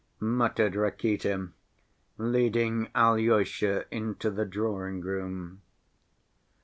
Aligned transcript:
muttered 0.19 0.73
Rakitin, 0.75 1.53
leading 2.17 2.87
Alyosha 2.95 3.85
into 3.95 4.31
the 4.31 4.47
drawing‐room. 4.47 5.59